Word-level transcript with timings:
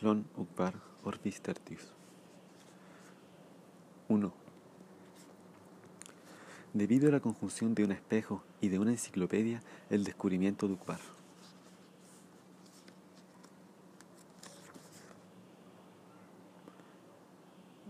Clon 0.00 0.24
Ukbar 0.34 0.72
Orbis 1.04 1.42
Tertius 1.42 1.92
1. 4.08 4.32
Debido 6.72 7.10
a 7.10 7.12
la 7.12 7.20
conjunción 7.20 7.74
de 7.74 7.84
un 7.84 7.92
espejo 7.92 8.42
y 8.62 8.68
de 8.68 8.78
una 8.78 8.92
enciclopedia, 8.92 9.60
el 9.90 10.04
descubrimiento 10.04 10.68
de 10.68 10.72
Ukbar. 10.72 11.00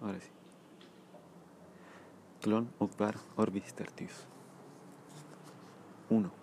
Ahora 0.02 0.18
sí. 0.18 0.30
Clon 2.40 2.72
Ukbar 2.80 3.14
Orbis 3.36 3.72
Tertius 3.72 4.26
1. 6.08 6.39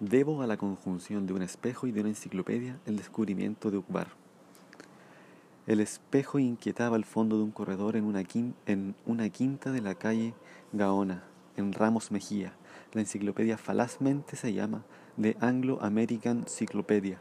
Debo 0.00 0.42
a 0.42 0.46
la 0.46 0.56
conjunción 0.56 1.26
de 1.26 1.32
un 1.32 1.42
espejo 1.42 1.86
y 1.86 1.92
de 1.92 2.00
una 2.00 2.10
enciclopedia 2.10 2.78
el 2.86 2.96
descubrimiento 2.96 3.70
de 3.70 3.78
Ukbar. 3.78 4.08
El 5.66 5.80
espejo 5.80 6.38
inquietaba 6.38 6.96
el 6.96 7.04
fondo 7.04 7.36
de 7.36 7.42
un 7.42 7.50
corredor 7.50 7.96
en 7.96 8.04
una, 8.04 9.28
quinta 9.30 9.72
de 9.72 9.80
la 9.80 9.94
calle 9.94 10.34
Gaona, 10.72 11.24
en 11.56 11.72
Ramos 11.72 12.10
Mejía. 12.10 12.54
La 12.92 13.00
enciclopedia 13.00 13.58
falazmente 13.58 14.36
se 14.36 14.52
llama 14.52 14.84
The 15.20 15.36
Anglo-American 15.40 16.46
Cyclopedia 16.48 17.18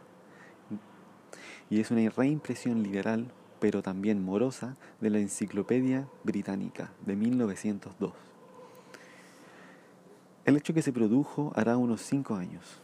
y 1.69 1.79
es 1.79 1.91
una 1.91 2.09
reimpresión 2.09 2.83
liberal, 2.83 3.31
pero 3.59 3.81
también 3.81 4.23
morosa, 4.23 4.77
de 5.01 5.09
la 5.09 5.19
Enciclopedia 5.19 6.07
Británica 6.23 6.91
de 7.05 7.15
1902. 7.15 8.13
El 10.47 10.55
hecho 10.55 10.73
que 10.73 10.81
se 10.81 10.93
produjo 10.93 11.51
hará 11.57 11.75
unos 11.75 12.01
cinco 12.01 12.35
años. 12.35 12.79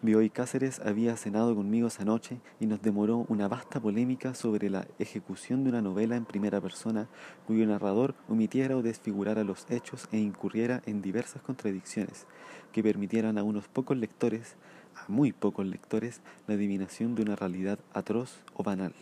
Bioy 0.00 0.30
Cáceres 0.30 0.78
había 0.78 1.16
cenado 1.16 1.56
conmigo 1.56 1.88
esa 1.88 2.04
noche 2.04 2.38
y 2.60 2.66
nos 2.66 2.80
demoró 2.80 3.26
una 3.28 3.48
vasta 3.48 3.80
polémica 3.80 4.32
sobre 4.32 4.70
la 4.70 4.86
ejecución 5.00 5.64
de 5.64 5.70
una 5.70 5.82
novela 5.82 6.14
en 6.14 6.24
primera 6.24 6.60
persona 6.60 7.08
cuyo 7.48 7.66
narrador 7.66 8.14
omitiera 8.28 8.76
o 8.76 8.82
desfigurara 8.82 9.42
los 9.42 9.68
hechos 9.70 10.08
e 10.12 10.18
incurriera 10.18 10.82
en 10.86 11.02
diversas 11.02 11.42
contradicciones 11.42 12.28
que 12.70 12.84
permitieran 12.84 13.38
a 13.38 13.42
unos 13.42 13.66
pocos 13.66 13.96
lectores, 13.96 14.54
a 14.94 15.10
muy 15.10 15.32
pocos 15.32 15.66
lectores, 15.66 16.20
la 16.46 16.54
adivinación 16.54 17.16
de 17.16 17.22
una 17.22 17.34
realidad 17.34 17.80
atroz 17.92 18.38
o 18.54 18.62
banal. 18.62 18.94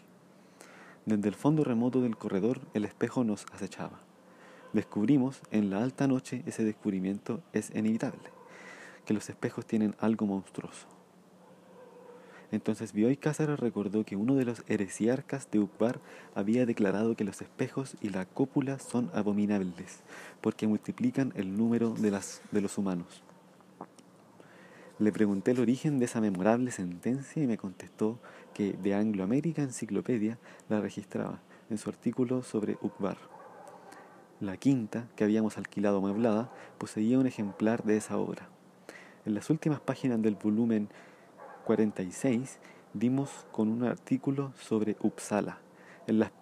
Desde 1.05 1.29
el 1.29 1.35
fondo 1.35 1.63
remoto 1.63 2.01
del 2.01 2.17
corredor 2.17 2.63
el 2.73 2.87
espejo 2.87 3.23
nos 3.23 3.45
acechaba. 3.53 4.01
Descubrimos 4.73 5.43
en 5.51 5.71
la 5.71 5.83
alta 5.83 6.07
noche 6.07 6.43
ese 6.47 6.65
descubrimiento 6.65 7.43
es 7.53 7.71
inevitable, 7.71 8.31
que 9.05 9.15
los 9.15 9.29
espejos 9.29 9.67
tienen 9.67 9.97
algo 9.99 10.27
monstruoso. 10.27 10.87
Entonces 12.53 12.93
Bioy 12.93 13.17
Cáceres 13.17 13.61
recordó 13.61 14.05
que 14.05 14.17
uno 14.17 14.35
de 14.35 14.45
los 14.45 14.65
heresiarcas 14.69 15.51
de 15.51 15.61
Ukbar 15.61 16.01
había 16.35 16.67
declarado 16.67 17.15
que 17.15 17.25
los 17.25 17.41
espejos 17.43 17.97
y 18.01 18.09
la 18.11 18.27
cópula 18.27 18.79
son 18.79 19.11
abominables, 19.15 20.01
porque 20.41 20.67
multiplican 20.67 21.33
el 21.37 21.57
número 21.57 21.95
de, 21.95 22.11
los 22.61 22.79
humanos. 22.79 23.23
Le 24.99 25.13
pregunté 25.13 25.53
el 25.53 25.61
origen 25.61 25.99
de 25.99 26.07
esa 26.07 26.21
memorable 26.21 26.71
sentencia 26.73 27.43
y 27.43 27.47
me 27.47 27.57
contestó 27.57 28.19
que 28.53 28.73
The 28.83 28.95
Anglo 28.95 29.25
American 29.25 29.67
Encyclopedia 29.67 30.39
la 30.69 30.81
registraba 30.81 31.41
en 31.71 31.79
su 31.79 31.89
artículo 31.89 32.43
sobre 32.43 32.77
Ukbar. 32.83 33.40
La 34.41 34.57
quinta, 34.57 35.07
que 35.17 35.25
habíamos 35.25 35.59
alquilado 35.59 35.99
amueblada, 35.99 36.51
poseía 36.79 37.19
un 37.19 37.27
ejemplar 37.27 37.83
de 37.83 37.99
esa 37.99 38.17
obra. 38.17 38.49
En 39.27 39.35
las 39.35 39.51
últimas 39.51 39.81
páginas 39.81 40.23
del 40.23 40.35
volumen 40.35 40.89
46 41.67 42.59
dimos 42.95 43.45
con 43.53 43.69
un 43.69 43.85
artículo 43.85 44.55
sobre 44.59 44.97
Uppsala. 45.03 45.59
En 46.07 46.21
las, 46.21 46.33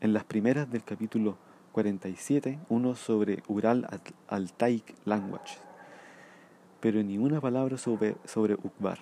en 0.00 0.12
las 0.12 0.24
primeras 0.24 0.68
del 0.72 0.82
capítulo 0.82 1.38
47, 1.70 2.58
uno 2.68 2.96
sobre 2.96 3.44
Ural 3.46 3.86
Altaic 4.26 4.96
Language. 5.04 5.58
Pero 6.80 7.00
ni 7.04 7.16
una 7.16 7.40
palabra 7.40 7.78
sobre, 7.78 8.16
sobre 8.24 8.54
Ukbar. 8.54 8.98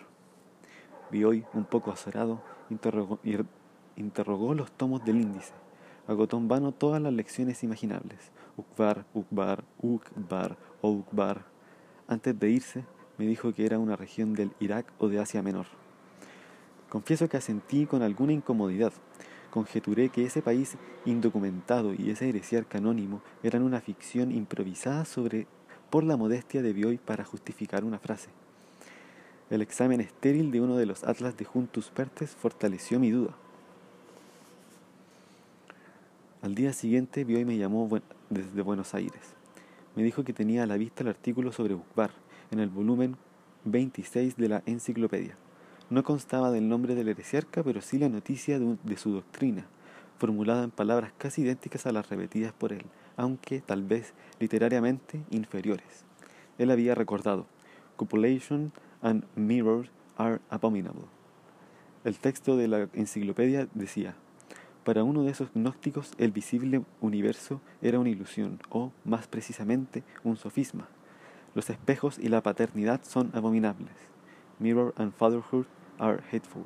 Vi 1.10 1.24
hoy, 1.24 1.46
un 1.54 1.64
poco 1.64 1.90
azorado, 1.90 2.42
interrogó, 2.68 3.20
interrogó 3.96 4.52
los 4.52 4.70
tomos 4.70 5.02
del 5.02 5.22
índice 5.22 5.54
agotó 6.06 6.36
en 6.36 6.48
vano 6.48 6.72
todas 6.72 7.00
las 7.00 7.12
lecciones 7.12 7.62
imaginables. 7.62 8.30
Ukbar, 8.56 9.04
Ukbar, 9.14 9.64
Ukbar 9.80 10.56
o 10.80 10.90
Ukbar. 10.90 11.44
Antes 12.06 12.38
de 12.38 12.50
irse, 12.50 12.84
me 13.18 13.26
dijo 13.26 13.52
que 13.52 13.66
era 13.66 13.78
una 13.78 13.96
región 13.96 14.34
del 14.34 14.52
Irak 14.60 14.92
o 14.98 15.08
de 15.08 15.20
Asia 15.20 15.42
Menor. 15.42 15.66
Confieso 16.88 17.28
que 17.28 17.36
asentí 17.36 17.86
con 17.86 18.02
alguna 18.02 18.32
incomodidad. 18.32 18.92
Conjeturé 19.50 20.08
que 20.08 20.24
ese 20.24 20.42
país 20.42 20.76
indocumentado 21.04 21.94
y 21.94 22.10
ese 22.10 22.28
heresiarca 22.28 22.78
anónimo 22.78 23.22
eran 23.42 23.62
una 23.62 23.80
ficción 23.80 24.32
improvisada 24.32 25.04
sobre 25.04 25.46
por 25.90 26.04
la 26.04 26.16
modestia 26.16 26.62
de 26.62 26.72
Bioy 26.72 26.98
para 26.98 27.24
justificar 27.24 27.84
una 27.84 27.98
frase. 27.98 28.30
El 29.50 29.62
examen 29.62 30.00
estéril 30.00 30.50
de 30.50 30.60
uno 30.60 30.76
de 30.76 30.86
los 30.86 31.04
atlas 31.04 31.36
de 31.36 31.44
Juntus 31.44 31.90
Pertes 31.90 32.30
fortaleció 32.30 32.98
mi 32.98 33.10
duda. 33.10 33.34
Al 36.42 36.54
día 36.54 36.72
siguiente 36.72 37.24
Bioy 37.24 37.44
me 37.44 37.56
llamó 37.56 37.88
desde 38.34 38.62
Buenos 38.62 38.94
Aires. 38.94 39.34
Me 39.96 40.02
dijo 40.02 40.24
que 40.24 40.32
tenía 40.32 40.64
a 40.64 40.66
la 40.66 40.76
vista 40.76 41.02
el 41.02 41.08
artículo 41.08 41.52
sobre 41.52 41.74
Ukbar 41.74 42.10
en 42.50 42.58
el 42.60 42.68
volumen 42.68 43.16
26 43.64 44.36
de 44.36 44.48
la 44.48 44.62
enciclopedia. 44.66 45.36
No 45.88 46.02
constaba 46.02 46.50
del 46.50 46.68
nombre 46.68 46.94
del 46.94 47.08
heresiarca, 47.08 47.62
pero 47.62 47.80
sí 47.80 47.98
la 47.98 48.08
noticia 48.08 48.58
de, 48.58 48.76
de 48.82 48.96
su 48.96 49.12
doctrina, 49.12 49.66
formulada 50.18 50.64
en 50.64 50.70
palabras 50.70 51.12
casi 51.16 51.42
idénticas 51.42 51.86
a 51.86 51.92
las 51.92 52.08
repetidas 52.08 52.52
por 52.52 52.72
él, 52.72 52.84
aunque 53.16 53.60
tal 53.60 53.82
vez 53.84 54.12
literariamente 54.40 55.22
inferiores. 55.30 56.04
Él 56.58 56.70
había 56.70 56.94
recordado, 56.94 57.46
Copulation 57.96 58.72
and 59.02 59.24
mirrors 59.36 59.88
are 60.16 60.40
abominable. 60.50 61.06
El 62.04 62.18
texto 62.18 62.56
de 62.56 62.68
la 62.68 62.88
enciclopedia 62.92 63.68
decía, 63.74 64.16
para 64.84 65.02
uno 65.02 65.22
de 65.22 65.30
esos 65.30 65.48
gnósticos 65.54 66.12
el 66.18 66.30
visible 66.30 66.84
universo 67.00 67.60
era 67.80 67.98
una 67.98 68.10
ilusión, 68.10 68.60
o, 68.68 68.92
más 69.04 69.26
precisamente, 69.26 70.04
un 70.22 70.36
sofisma. 70.36 70.88
Los 71.54 71.70
espejos 71.70 72.18
y 72.18 72.28
la 72.28 72.42
paternidad 72.42 73.00
son 73.02 73.30
abominables. 73.34 73.94
Mirror 74.58 74.94
and 74.96 75.12
fatherhood 75.14 75.66
are 75.98 76.22
hateful. 76.30 76.64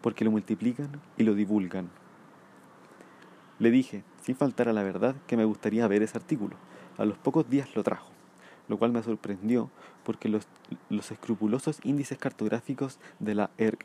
Porque 0.00 0.24
lo 0.24 0.30
multiplican 0.30 1.00
y 1.16 1.24
lo 1.24 1.34
divulgan. 1.34 1.90
Le 3.58 3.70
dije, 3.70 4.04
sin 4.22 4.36
faltar 4.36 4.68
a 4.68 4.72
la 4.72 4.82
verdad, 4.82 5.16
que 5.26 5.36
me 5.36 5.44
gustaría 5.44 5.86
ver 5.88 6.02
ese 6.02 6.16
artículo. 6.16 6.56
A 6.96 7.04
los 7.04 7.18
pocos 7.18 7.48
días 7.50 7.74
lo 7.74 7.82
trajo, 7.82 8.10
lo 8.68 8.78
cual 8.78 8.92
me 8.92 9.02
sorprendió 9.02 9.70
porque 10.04 10.28
los, 10.28 10.46
los 10.88 11.10
escrupulosos 11.10 11.80
índices 11.82 12.18
cartográficos 12.18 12.98
de 13.18 13.34
la 13.34 13.50
er 13.58 13.78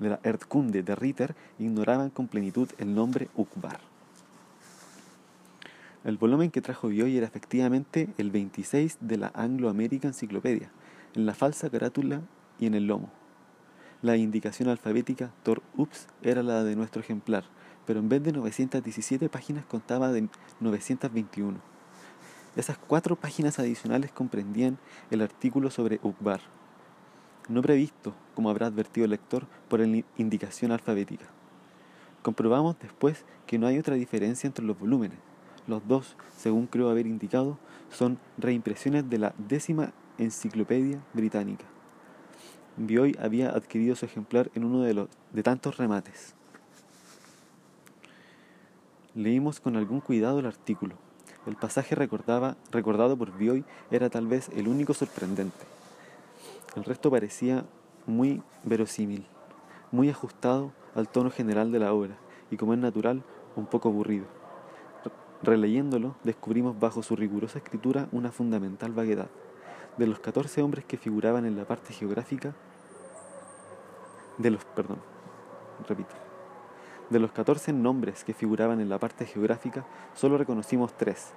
de 0.00 0.08
la 0.08 0.20
Erdkunde 0.24 0.82
de 0.82 0.94
Ritter 0.96 1.36
ignoraban 1.58 2.10
con 2.10 2.26
plenitud 2.26 2.68
el 2.78 2.94
nombre 2.94 3.28
Ukbar. 3.36 3.78
El 6.02 6.16
volumen 6.16 6.50
que 6.50 6.62
trajo 6.62 6.88
Bioy 6.88 7.16
era 7.18 7.26
efectivamente 7.26 8.08
el 8.16 8.30
26 8.30 8.98
de 9.00 9.18
la 9.18 9.30
Anglo-American 9.34 10.10
Enciclopedia, 10.10 10.70
en 11.14 11.26
la 11.26 11.34
falsa 11.34 11.68
carátula 11.68 12.22
y 12.58 12.66
en 12.66 12.74
el 12.74 12.86
lomo. 12.86 13.10
La 14.00 14.16
indicación 14.16 14.70
alfabética 14.70 15.30
Tor 15.42 15.62
Ups 15.76 16.06
era 16.22 16.42
la 16.42 16.64
de 16.64 16.74
nuestro 16.74 17.02
ejemplar, 17.02 17.44
pero 17.86 18.00
en 18.00 18.08
vez 18.08 18.22
de 18.22 18.32
917 18.32 19.28
páginas 19.28 19.66
contaba 19.66 20.10
de 20.10 20.26
921. 20.60 21.58
Esas 22.56 22.78
cuatro 22.78 23.16
páginas 23.16 23.58
adicionales 23.58 24.10
comprendían 24.10 24.78
el 25.10 25.20
artículo 25.20 25.70
sobre 25.70 26.00
Ukbar, 26.02 26.40
no 27.50 27.62
previsto, 27.62 28.14
como 28.34 28.48
habrá 28.48 28.66
advertido 28.66 29.04
el 29.04 29.10
lector, 29.10 29.46
por 29.68 29.80
la 29.80 30.02
indicación 30.16 30.72
alfabética. 30.72 31.26
Comprobamos 32.22 32.78
después 32.80 33.24
que 33.46 33.58
no 33.58 33.66
hay 33.66 33.78
otra 33.78 33.96
diferencia 33.96 34.46
entre 34.46 34.64
los 34.64 34.78
volúmenes. 34.78 35.18
Los 35.66 35.86
dos, 35.86 36.16
según 36.36 36.66
creo 36.66 36.88
haber 36.88 37.06
indicado, 37.06 37.58
son 37.90 38.18
reimpresiones 38.38 39.10
de 39.10 39.18
la 39.18 39.34
décima 39.36 39.92
enciclopedia 40.18 41.00
británica. 41.12 41.64
Bioy 42.76 43.16
había 43.20 43.50
adquirido 43.50 43.96
su 43.96 44.06
ejemplar 44.06 44.50
en 44.54 44.64
uno 44.64 44.82
de, 44.82 44.94
los, 44.94 45.08
de 45.32 45.42
tantos 45.42 45.76
remates. 45.76 46.34
Leímos 49.14 49.60
con 49.60 49.76
algún 49.76 50.00
cuidado 50.00 50.38
el 50.38 50.46
artículo. 50.46 50.94
El 51.46 51.56
pasaje 51.56 51.94
recordado 51.94 53.16
por 53.16 53.36
Bioy 53.36 53.64
era 53.90 54.08
tal 54.08 54.28
vez 54.28 54.50
el 54.54 54.68
único 54.68 54.94
sorprendente. 54.94 55.79
El 56.76 56.84
resto 56.84 57.10
parecía 57.10 57.64
muy 58.06 58.42
verosímil, 58.62 59.26
muy 59.90 60.08
ajustado 60.08 60.72
al 60.94 61.08
tono 61.08 61.30
general 61.30 61.72
de 61.72 61.80
la 61.80 61.92
obra 61.92 62.16
y 62.50 62.56
como 62.56 62.74
es 62.74 62.78
natural, 62.78 63.24
un 63.56 63.66
poco 63.66 63.88
aburrido. 63.88 64.26
Releyéndolo, 65.42 66.14
descubrimos 66.22 66.78
bajo 66.78 67.02
su 67.02 67.16
rigurosa 67.16 67.58
escritura 67.58 68.08
una 68.12 68.30
fundamental 68.30 68.92
vaguedad. 68.92 69.28
De 69.96 70.06
los 70.06 70.20
14 70.20 70.62
hombres 70.62 70.84
que 70.84 70.96
figuraban 70.96 71.44
en 71.44 71.56
la 71.56 71.64
parte 71.64 71.92
geográfica, 71.92 72.54
de 74.38 74.50
los, 74.50 74.64
perdón, 74.64 74.98
repito. 75.88 76.14
De 77.10 77.18
los 77.18 77.32
14 77.32 77.72
nombres 77.72 78.22
que 78.22 78.32
figuraban 78.32 78.80
en 78.80 78.88
la 78.88 78.98
parte 78.98 79.26
geográfica, 79.26 79.84
solo 80.14 80.38
reconocimos 80.38 80.96
tres: 80.96 81.32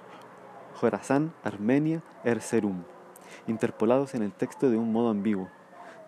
Jorazán, 0.76 1.32
Armenia, 1.42 2.02
Erzerum, 2.22 2.84
interpolados 3.46 4.14
en 4.14 4.22
el 4.22 4.32
texto 4.32 4.70
de 4.70 4.76
un 4.76 4.92
modo 4.92 5.10
ambiguo. 5.10 5.48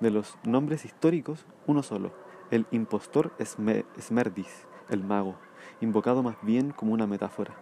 De 0.00 0.10
los 0.10 0.36
nombres 0.44 0.84
históricos, 0.84 1.46
uno 1.66 1.82
solo, 1.82 2.12
el 2.50 2.66
impostor 2.70 3.32
Smerdis, 3.42 4.66
el 4.88 5.02
mago, 5.02 5.36
invocado 5.80 6.22
más 6.22 6.36
bien 6.42 6.70
como 6.70 6.92
una 6.92 7.06
metáfora. 7.06 7.54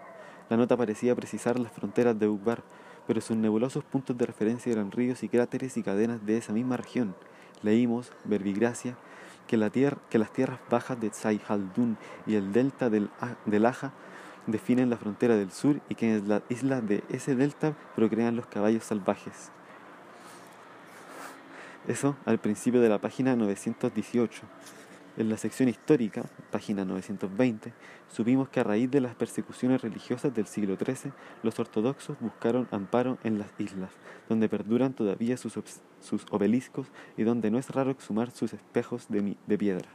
La 0.51 0.57
nota 0.57 0.77
parecía 0.77 1.15
precisar 1.15 1.59
las 1.59 1.73
fronteras 1.73 2.19
de 2.19 2.29
Ukbar, 2.29 2.63
pero 3.07 3.21
sus 3.21 3.37
nebulosos 3.37 3.85
puntos 3.85 4.17
de 4.17 4.27
referencia 4.27 4.73
eran 4.73 4.91
ríos 4.91 5.23
y 5.23 5.29
cráteres 5.29 5.77
y 5.77 5.83
cadenas 5.83 6.25
de 6.25 6.37
esa 6.37 6.53
misma 6.53 6.77
región. 6.77 7.15
Leímos, 7.63 8.13
verbigracia, 8.25 8.97
que, 9.47 9.57
la 9.57 9.71
que 9.71 10.19
las 10.19 10.33
tierras 10.33 10.59
bajas 10.71 11.01
de 11.01 11.11
Tsai 11.11 11.41
Haldun 11.49 11.97
y 12.27 12.35
el 12.35 12.53
delta 12.53 12.91
del, 12.91 13.11
del 13.47 13.67
Aja 13.67 13.93
definen 14.47 14.91
la 14.91 14.97
frontera 14.97 15.37
del 15.37 15.51
sur 15.51 15.81
y 15.89 15.95
que 15.95 16.17
en 16.17 16.29
las 16.29 16.43
islas 16.49 16.87
de 16.87 17.03
ese 17.09 17.35
delta 17.35 17.75
procrean 17.95 18.37
los 18.37 18.47
caballos 18.47 18.85
salvajes. 18.85 19.51
Eso 21.89 22.17
al 22.25 22.39
principio 22.39 22.81
de 22.81 22.89
la 22.89 22.99
página 22.99 23.37
918. 23.37 24.43
En 25.17 25.29
la 25.29 25.37
sección 25.37 25.69
histórica, 25.69 26.25
página 26.51 26.85
920, 26.85 27.73
supimos 28.09 28.49
que 28.49 28.59
a 28.59 28.65
raíz 28.65 28.91
de 28.91 29.01
las 29.01 29.15
persecuciones 29.15 29.81
religiosas 29.81 30.35
del 30.35 30.47
siglo 30.47 30.77
XIII, 30.77 31.13
los 31.45 31.59
ortodoxos 31.61 32.19
buscaron 32.19 32.67
amparo 32.73 33.19
en 33.23 33.39
las 33.39 33.53
islas, 33.59 33.93
donde 34.29 34.49
perduran 34.49 34.93
todavía 34.93 35.37
sus, 35.37 35.57
obeliscos 36.31 36.89
y 37.17 37.23
donde 37.23 37.53
no 37.53 37.59
es 37.59 37.71
raro 37.71 37.93
exhumar 37.93 38.33
sus 38.33 38.55
espejos 38.55 39.07
de 39.09 39.59
piedra. 39.59 39.89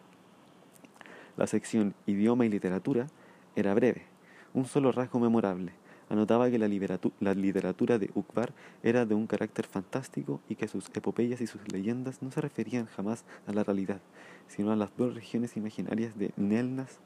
La 1.36 1.48
sección 1.48 1.96
idioma 2.06 2.46
y 2.46 2.50
literatura 2.50 3.08
era 3.56 3.74
breve, 3.74 4.09
un 4.54 4.66
solo 4.66 4.92
rasgo 4.92 5.20
memorable, 5.20 5.74
anotaba 6.10 6.50
que 6.50 6.58
la, 6.58 6.68
literatura 6.68 8.00
de 8.00 8.10
Ukbar 8.16 8.54
era 8.84 9.06
de 9.06 9.16
un 9.16 9.28
carácter 9.28 9.66
fantástico 9.66 10.42
y 10.50 10.56
que 10.56 10.68
sus 10.68 10.90
epopeyas 10.94 11.40
y 11.42 11.48
sus 11.48 11.72
leyendas 11.72 12.22
no 12.22 12.32
se 12.32 12.42
referían 12.42 12.88
jamás 12.88 13.24
a 13.48 13.54
la 13.54 13.64
realidad, 13.64 14.02
sino 14.48 14.72
a 14.72 14.76
las 14.76 14.90
dos 14.98 15.14
regiones 15.14 15.56
imaginarias 15.56 16.18
de 16.18 16.34
Nelnas 16.36 17.00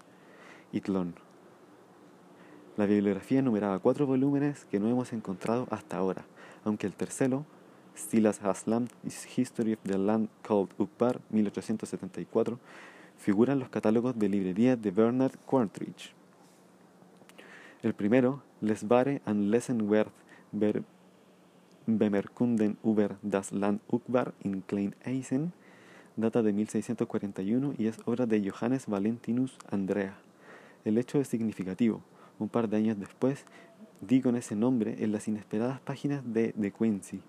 y 0.71 0.81
Tlon. 0.81 1.15
La 2.77 2.85
bibliografía 2.85 3.39
enumeraba 3.39 3.77
cuatro 3.79 4.07
volúmenes 4.07 4.65
que 4.65 4.79
no 4.79 4.89
hemos 4.89 5.13
encontrado 5.13 5.67
hasta 5.69 5.97
ahora, 5.97 6.25
aunque 6.63 6.87
el 6.87 6.95
tercero, 6.95 7.45
Stilas 7.95 8.41
Haslam 8.41 8.87
History 9.35 9.73
of 9.73 9.79
the 9.83 9.97
Land 9.97 10.29
Called 10.41 10.69
Ukbar, 10.79 11.21
1874, 11.29 12.57
figura 13.17 13.53
en 13.53 13.59
los 13.59 13.69
catálogos 13.69 14.17
de 14.17 14.29
librería 14.29 14.75
de 14.75 14.89
Bernard 14.89 15.37
Quartridge. 15.45 16.15
El 17.83 17.93
primero, 17.93 18.41
Lesbare 18.61 19.21
and 19.25 19.51
Lessenwerth 19.51 20.13
Bemerkunden 21.85 22.77
über 22.81 23.17
das 23.21 23.51
Land 23.51 23.81
Ukbar 23.89 24.33
in 24.41 24.61
Klein-Eisen, 24.61 25.51
data 26.15 26.41
de 26.41 26.53
1641 26.53 27.73
y 27.77 27.87
es 27.87 27.97
obra 28.05 28.25
de 28.25 28.49
Johannes 28.49 28.87
Valentinus 28.87 29.57
Andrea. 29.69 30.17
El 30.85 30.97
hecho 30.97 31.19
es 31.19 31.27
significativo. 31.27 32.01
Un 32.39 32.47
par 32.47 32.69
de 32.69 32.77
años 32.77 32.97
después, 32.97 33.43
di 33.99 34.21
con 34.21 34.37
ese 34.37 34.55
nombre 34.55 35.03
en 35.03 35.11
las 35.11 35.27
inesperadas 35.27 35.81
páginas 35.81 36.23
de 36.25 36.53
The 36.53 36.71
Quincy, 36.71 37.19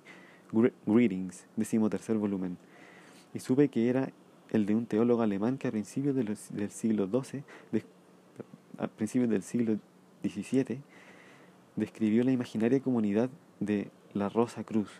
Greetings, 0.87 1.47
decimotercer 1.57 2.17
volumen, 2.17 2.59
y 3.35 3.41
supe 3.41 3.71
que 3.71 3.89
era 3.89 4.13
el 4.51 4.67
de 4.67 4.77
un 4.77 4.87
teólogo 4.87 5.23
alemán 5.23 5.59
que 5.59 5.67
a 5.67 5.73
principios 5.73 6.15
del 6.15 6.71
siglo 6.71 7.09
XII, 7.09 7.43
a 8.79 8.87
principios 8.87 9.31
del 9.31 9.43
siglo 9.43 9.79
XVII, 10.29 10.81
describió 11.77 12.25
la 12.25 12.33
imaginaria 12.33 12.81
comunidad 12.81 13.31
de 13.61 13.91
la 14.13 14.29
Rosa 14.29 14.65
Cruz, 14.65 14.91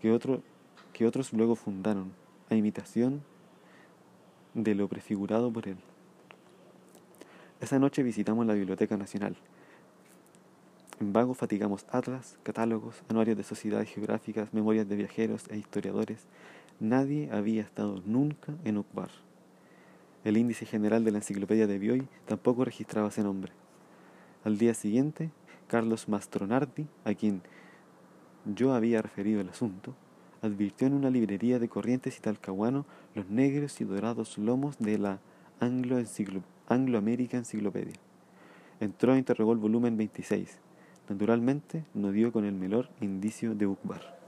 que, 0.00 0.12
otro, 0.12 0.42
que 0.92 1.06
otros 1.06 1.32
luego 1.32 1.54
fundaron, 1.54 2.12
a 2.50 2.54
imitación 2.54 3.22
de 4.54 4.74
lo 4.74 4.88
prefigurado 4.88 5.52
por 5.52 5.68
él. 5.68 5.76
Esa 7.60 7.78
noche 7.78 8.02
visitamos 8.02 8.46
la 8.46 8.54
Biblioteca 8.54 8.96
Nacional. 8.96 9.36
En 11.00 11.12
vago 11.12 11.34
fatigamos 11.34 11.86
atlas, 11.90 12.38
catálogos, 12.42 13.02
anuarios 13.08 13.36
de 13.36 13.44
sociedades 13.44 13.88
geográficas, 13.88 14.52
memorias 14.52 14.88
de 14.88 14.96
viajeros 14.96 15.44
e 15.48 15.56
historiadores. 15.56 16.26
Nadie 16.80 17.30
había 17.32 17.62
estado 17.62 18.02
nunca 18.04 18.52
en 18.64 18.78
Ukbar. 18.78 19.10
El 20.24 20.36
índice 20.36 20.66
general 20.66 21.04
de 21.04 21.10
la 21.10 21.18
enciclopedia 21.18 21.66
de 21.66 21.78
Bioy 21.78 22.08
tampoco 22.26 22.64
registraba 22.64 23.08
ese 23.08 23.22
nombre. 23.22 23.52
Al 24.44 24.58
día 24.58 24.74
siguiente, 24.74 25.30
Carlos 25.68 26.08
Mastronardi, 26.08 26.88
a 27.04 27.14
quien 27.14 27.42
yo 28.44 28.74
había 28.74 29.00
referido 29.00 29.40
el 29.40 29.48
asunto, 29.48 29.94
advirtió 30.42 30.88
en 30.88 30.94
una 30.94 31.10
librería 31.10 31.60
de 31.60 31.68
Corrientes 31.68 32.18
y 32.18 32.20
Talcahuano 32.20 32.84
los 33.14 33.30
negros 33.30 33.80
y 33.80 33.84
dorados 33.84 34.38
lomos 34.38 34.78
de 34.80 34.98
la 34.98 35.20
Anglo-América 35.60 37.36
Enciclopedia. 37.36 38.00
Entró 38.80 39.14
e 39.14 39.18
interrogó 39.18 39.52
el 39.52 39.58
volumen 39.58 39.96
26. 39.96 40.58
Naturalmente, 41.08 41.84
no 41.94 42.10
dio 42.10 42.32
con 42.32 42.44
el 42.44 42.54
menor 42.54 42.88
indicio 43.00 43.54
de 43.54 43.68
Ukbar. 43.68 44.21